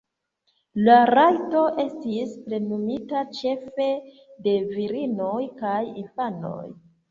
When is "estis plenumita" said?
1.83-3.23